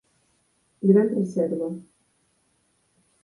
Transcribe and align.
Gran 0.81 1.09
Reserva. 1.13 1.69